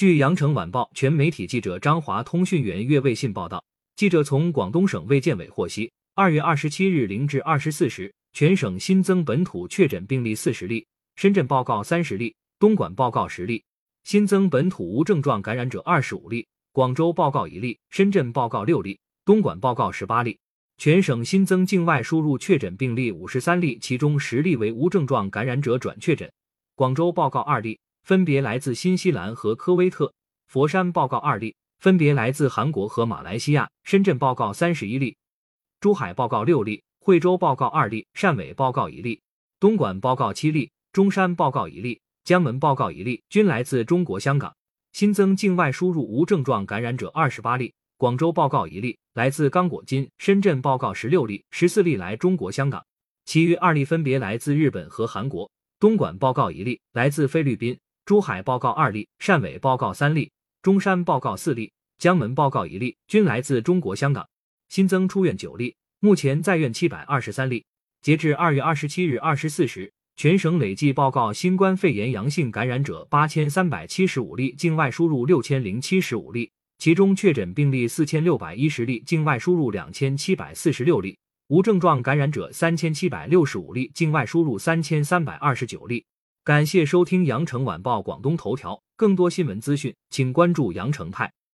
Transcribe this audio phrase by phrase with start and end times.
[0.00, 3.62] 据羊城晚报全媒体记者张华通讯员岳卫信报道，
[3.96, 10.86] 记者从广东省卫健委获悉，二月二十七日零至二十四时，全省新增本土确诊病例四十例，
[11.16, 13.62] 深圳报告三十例，东莞报告十例，
[14.04, 20.38] 新增本土无症状感染者二十五例，广州报告一例，深圳报告六例，东莞报告十八例。
[20.78, 26.32] 全省新增境外输入确诊病例五十三例，其中十例为无症状感染者转确诊。
[26.74, 30.12] 广州报告二例，分别来自新西兰和科威特；
[30.46, 35.16] 佛山报告二例，分别来自韩国和马来西亚；深圳报告三十一例，
[35.80, 39.20] 珠海报告六例，惠州报告二例，汕尾报告一例，
[39.58, 44.54] 东莞报告七例，中山报告一例，江门报告一例，均来自中国香港。
[44.92, 47.72] 新增境外输入无症状感染者二十八例。
[47.96, 52.84] 广州报告一例，来自刚果金；深圳报告十六例，十四例来中国香港，
[53.26, 55.50] 其余二例分别来自日本和韩国。
[55.78, 57.76] 东莞报告一例，来自菲律宾；
[58.10, 60.32] 珠海报告二例，汕尾报告三例，
[60.62, 64.28] 中山报告四例，江门报告一例，均来自中国香港。
[64.68, 67.64] 新增出院九例，目前在院七百二十三例。
[68.02, 76.50] 截至二月二十七日二十四时，全省累计报告新冠肺炎阳性感染者八千三百七十五例，境外输入六千零七十五例。
[76.78, 81.14] 其中确诊病例四千六百一十例，境外输入两千七百四十六例；
[81.46, 86.04] 无症状感染者三千七百六十五例，境外输入三千三百二十九例。
[86.42, 91.34] 感谢收听羊城晚报广东头条，更多新闻资讯，请关注羊城派。